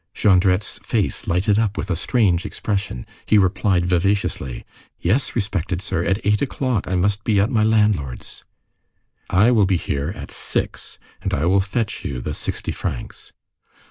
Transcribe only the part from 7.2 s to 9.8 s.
be at my landlord's." "I will be